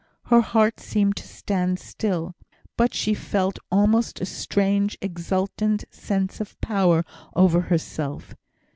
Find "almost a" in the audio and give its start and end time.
3.71-4.25